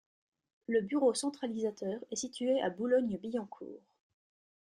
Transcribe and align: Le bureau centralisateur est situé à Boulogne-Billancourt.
Le 0.65 0.81
bureau 0.81 1.13
centralisateur 1.13 1.99
est 2.09 2.15
situé 2.15 2.59
à 2.59 2.71
Boulogne-Billancourt. 2.71 3.83